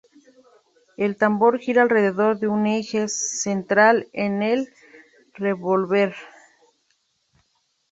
[0.97, 4.67] El tambor gira alrededor de un eje central en el
[5.35, 6.15] revólver.